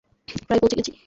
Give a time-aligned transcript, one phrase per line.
[0.47, 0.91] প্রায় পৌছে গেছি।